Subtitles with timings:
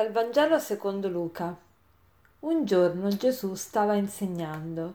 [0.00, 1.54] Dal Vangelo secondo Luca.
[2.38, 4.94] Un giorno Gesù stava insegnando.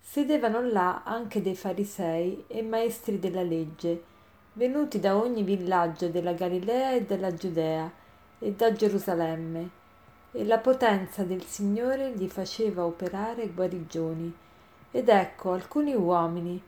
[0.00, 4.04] Sedevano là anche dei farisei e maestri della legge,
[4.52, 7.90] venuti da ogni villaggio della Galilea e della Giudea
[8.38, 9.70] e da Gerusalemme,
[10.30, 14.32] e la potenza del Signore gli faceva operare guarigioni.
[14.92, 16.62] Ed ecco alcuni uomini,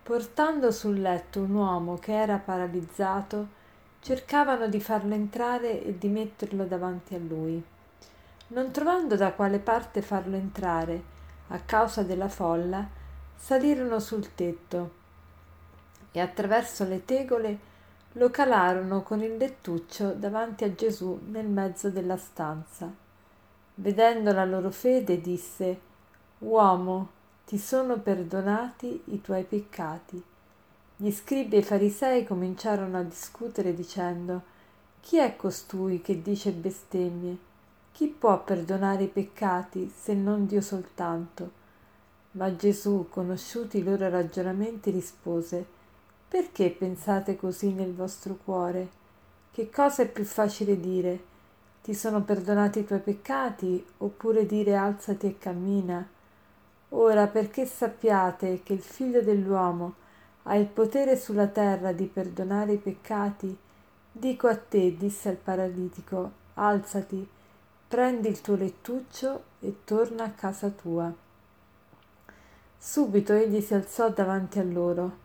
[0.00, 3.60] portando sul letto un uomo che era paralizzato,
[4.02, 7.62] cercavano di farlo entrare e di metterlo davanti a lui.
[8.48, 11.10] Non trovando da quale parte farlo entrare,
[11.48, 12.84] a causa della folla,
[13.36, 15.00] salirono sul tetto
[16.10, 17.70] e attraverso le tegole
[18.12, 22.92] lo calarono con il lettuccio davanti a Gesù nel mezzo della stanza.
[23.76, 25.80] Vedendo la loro fede, disse
[26.38, 27.08] Uomo,
[27.46, 30.22] ti sono perdonati i tuoi peccati.
[31.02, 34.40] Gli scribi e i farisei cominciarono a discutere dicendo
[35.00, 37.36] Chi è costui che dice bestemmie?
[37.90, 41.50] Chi può perdonare i peccati se non Dio soltanto?
[42.32, 45.66] Ma Gesù, conosciuti i loro ragionamenti, rispose
[46.28, 48.88] Perché pensate così nel vostro cuore?
[49.50, 51.20] Che cosa è più facile dire?
[51.82, 56.08] Ti sono perdonati i tuoi peccati oppure dire alzati e cammina?
[56.90, 59.94] Ora perché sappiate che il figlio dell'uomo
[60.44, 63.56] ha il potere sulla terra di perdonare i peccati,
[64.10, 67.26] dico a te, disse al paralitico, alzati,
[67.88, 71.12] prendi il tuo lettuccio e torna a casa tua.
[72.78, 75.18] Subito egli si alzò davanti a loro,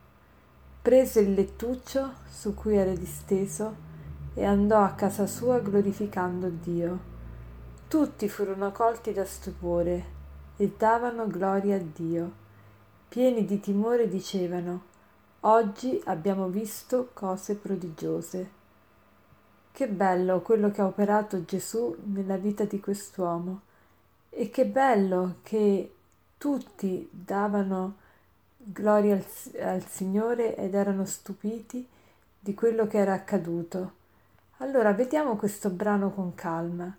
[0.81, 3.85] prese il lettuccio su cui era disteso
[4.33, 7.15] e andò a casa sua glorificando Dio.
[7.87, 10.05] Tutti furono colti da stupore
[10.57, 12.31] e davano gloria a Dio.
[13.09, 14.86] Pieni di timore dicevano
[15.47, 18.49] Oggi abbiamo visto cose prodigiose.
[19.71, 23.61] Che bello quello che ha operato Gesù nella vita di quest'uomo
[24.29, 25.93] e che bello che
[26.37, 27.95] tutti davano
[28.57, 29.25] gloria al,
[29.61, 31.87] al Signore ed erano stupiti
[32.37, 33.91] di quello che era accaduto.
[34.57, 36.93] Allora vediamo questo brano con calma.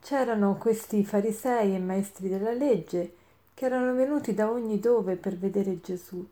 [0.00, 3.16] C'erano questi farisei e maestri della legge
[3.52, 6.24] che erano venuti da ogni dove per vedere Gesù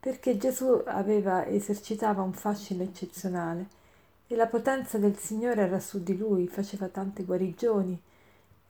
[0.00, 3.78] perché Gesù aveva, esercitava un fascino eccezionale
[4.26, 8.00] e la potenza del Signore era su di lui, faceva tante guarigioni.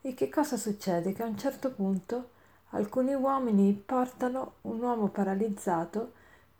[0.02, 1.12] E che cosa succede?
[1.12, 2.30] Che a un certo punto
[2.70, 6.12] alcuni uomini portano un uomo paralizzato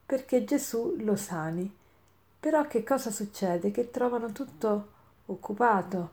[0.07, 1.75] perché Gesù lo sani.
[2.39, 3.71] Però che cosa succede?
[3.71, 4.89] Che trovano tutto
[5.27, 6.11] occupato.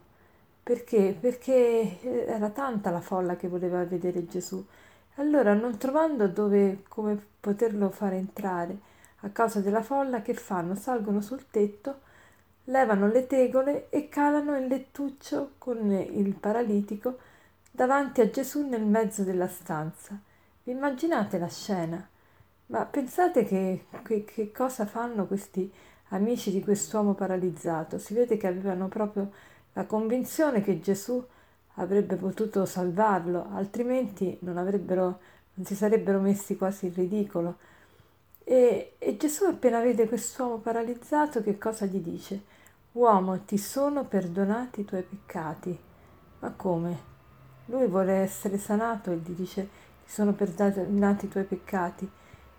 [0.63, 1.15] Perché?
[1.19, 4.65] Perché era tanta la folla che voleva vedere Gesù
[5.17, 8.77] allora, non trovando dove come poterlo fare entrare
[9.21, 10.75] a causa della folla, che fanno?
[10.75, 12.01] Salgono sul tetto,
[12.65, 17.17] levano le tegole e calano il lettuccio con il paralitico
[17.71, 20.19] davanti a Gesù nel mezzo della stanza.
[20.63, 22.07] Vi immaginate la scena?
[22.67, 25.71] Ma pensate che, che, che cosa fanno questi
[26.09, 27.97] amici di quest'uomo paralizzato?
[27.97, 29.31] Si vede che avevano proprio
[29.73, 31.25] la convinzione che Gesù
[31.79, 35.19] avrebbe potuto salvarlo, altrimenti non, avrebbero,
[35.55, 37.57] non si sarebbero messi quasi in ridicolo.
[38.43, 42.55] E, e Gesù appena vede quest'uomo paralizzato, che cosa gli dice?
[42.93, 45.77] Uomo, ti sono perdonati i tuoi peccati.
[46.39, 47.15] Ma come?
[47.65, 49.69] Lui vuole essere sanato e gli dice
[50.05, 52.09] ti sono perdonati i tuoi peccati.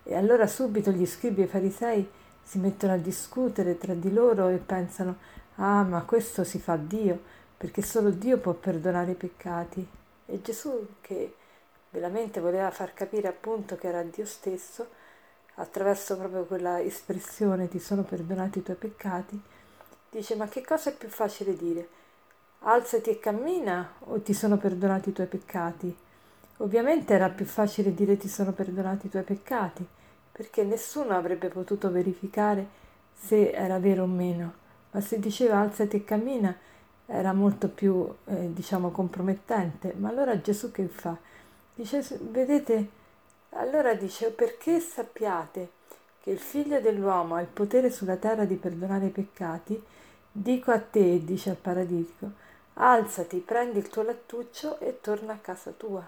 [0.03, 2.09] E allora subito gli scribi e i farisei
[2.43, 5.17] si mettono a discutere tra di loro e pensano
[5.57, 9.87] ah ma questo si fa Dio perché solo Dio può perdonare i peccati.
[10.27, 11.35] E Gesù, che
[11.91, 14.87] veramente voleva far capire appunto che era Dio stesso,
[15.55, 19.41] attraverso proprio quella espressione ti sono perdonati i tuoi peccati,
[20.11, 21.89] dice ma che cosa è più facile dire?
[22.61, 25.97] Alzati e cammina o ti sono perdonati i tuoi peccati?
[26.59, 29.87] Ovviamente era più facile dire ti sono perdonati i tuoi peccati,
[30.31, 32.67] perché nessuno avrebbe potuto verificare
[33.15, 34.53] se era vero o meno,
[34.93, 36.57] ma se diceva alzati e cammina,
[37.11, 39.95] era molto più, eh, diciamo, compromettente.
[39.97, 41.17] Ma allora Gesù che fa?
[41.75, 42.89] Dice, vedete,
[43.51, 45.71] allora dice, perché sappiate
[46.21, 49.83] che il figlio dell'uomo ha il potere sulla terra di perdonare i peccati,
[50.31, 52.31] dico a te, dice al paralitico,
[52.75, 56.07] alzati, prendi il tuo lettuccio e torna a casa tua.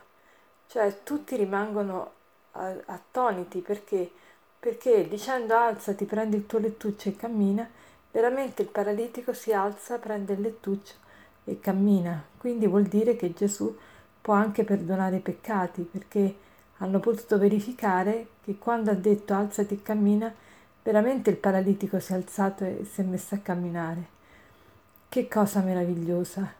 [0.67, 2.12] Cioè tutti rimangono
[2.53, 4.11] attoniti perché?
[4.61, 7.69] Perché dicendo alzati, prendi il tuo lettuccio e cammina,
[8.12, 10.94] Veramente il paralitico si alza, prende il lettuccio
[11.44, 12.22] e cammina.
[12.36, 13.76] Quindi vuol dire che Gesù
[14.20, 16.36] può anche perdonare i peccati, perché
[16.78, 20.34] hanno potuto verificare che quando ha detto alzati e cammina,
[20.82, 24.18] veramente il paralitico si è alzato e si è messo a camminare.
[25.08, 26.52] Che cosa meravigliosa!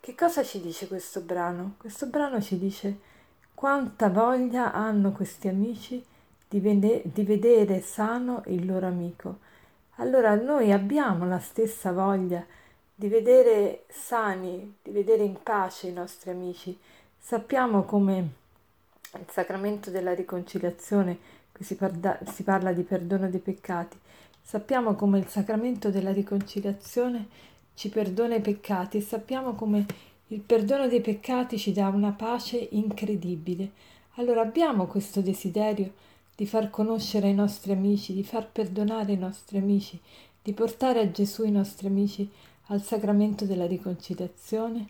[0.00, 1.74] Che cosa ci dice questo brano?
[1.78, 2.98] Questo brano ci dice
[3.54, 6.04] quanta voglia hanno questi amici
[6.46, 9.38] di, vede- di vedere sano il loro amico.
[9.98, 12.44] Allora noi abbiamo la stessa voglia
[12.92, 16.76] di vedere sani, di vedere in pace i nostri amici.
[17.16, 18.28] Sappiamo come
[19.12, 21.16] il sacramento della riconciliazione,
[21.52, 23.96] qui si parla, si parla di perdono dei peccati,
[24.42, 27.28] sappiamo come il sacramento della riconciliazione
[27.74, 29.86] ci perdona i peccati e sappiamo come
[30.28, 33.70] il perdono dei peccati ci dà una pace incredibile.
[34.14, 35.92] Allora abbiamo questo desiderio
[36.36, 40.00] di far conoscere ai nostri amici, di far perdonare i nostri amici,
[40.42, 42.28] di portare a Gesù i nostri amici
[42.68, 44.88] al sacramento della riconciliazione.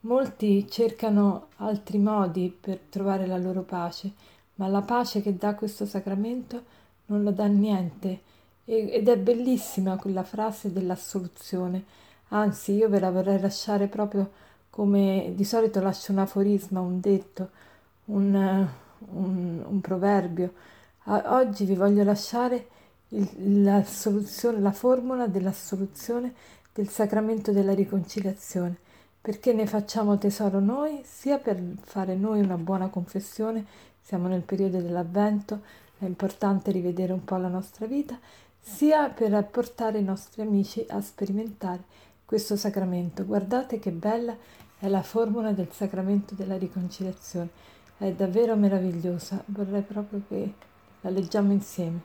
[0.00, 4.12] Molti cercano altri modi per trovare la loro pace,
[4.56, 6.62] ma la pace che dà questo sacramento
[7.06, 8.20] non lo dà niente.
[8.64, 11.84] Ed è bellissima quella frase dell'assoluzione.
[12.28, 14.30] Anzi, io ve la vorrei lasciare proprio
[14.70, 17.50] come di solito lascio un aforisma, un detto,
[18.06, 18.68] un,
[19.12, 20.52] un, un proverbio.
[21.08, 22.66] Oggi vi voglio lasciare
[23.10, 23.84] la,
[24.58, 26.34] la formula dell'assoluzione
[26.72, 28.76] del sacramento della riconciliazione,
[29.20, 33.64] perché ne facciamo tesoro noi, sia per fare noi una buona confessione,
[34.02, 35.60] siamo nel periodo dell'avvento,
[35.98, 38.18] è importante rivedere un po' la nostra vita,
[38.58, 41.84] sia per portare i nostri amici a sperimentare
[42.24, 43.24] questo sacramento.
[43.24, 44.36] Guardate che bella
[44.76, 47.48] è la formula del sacramento della riconciliazione.
[47.96, 49.40] È davvero meravigliosa.
[49.46, 50.52] Vorrei proprio che
[51.06, 52.00] la leggiamo insieme.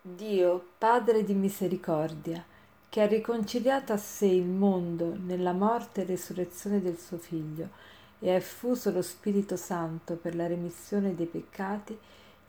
[0.00, 2.42] Dio, Padre di misericordia,
[2.88, 7.68] che ha riconciliato a sé il mondo nella morte e resurrezione del suo Figlio
[8.20, 11.96] e ha effuso lo Spirito Santo per la remissione dei peccati,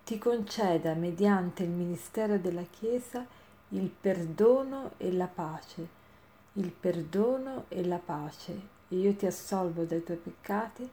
[0.05, 3.25] ti conceda mediante il ministero della Chiesa
[3.71, 5.97] il perdono e la pace
[6.53, 8.59] il perdono e la pace,
[8.89, 10.89] e io ti assolvo dai tuoi peccati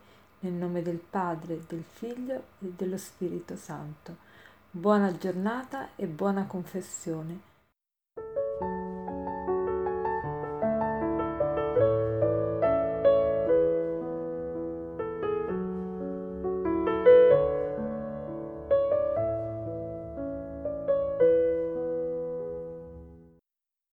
[0.47, 4.17] nel nome del Padre, del Figlio e dello Spirito Santo.
[4.71, 7.56] Buona giornata e buona confessione.